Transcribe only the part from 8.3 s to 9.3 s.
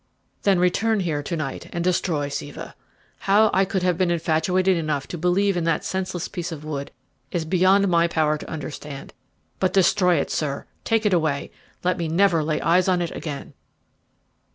to understand.